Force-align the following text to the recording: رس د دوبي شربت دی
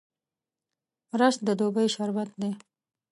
رس 1.19 1.35
د 1.47 1.49
دوبي 1.59 1.85
شربت 1.93 2.29
دی 2.41 2.51